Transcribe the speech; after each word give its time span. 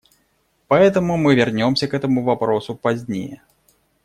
Поэтому 0.67 1.15
мы 1.15 1.35
вернемся 1.35 1.87
к 1.87 1.93
этому 1.93 2.23
вопросу 2.23 2.73
позднее. 2.73 3.43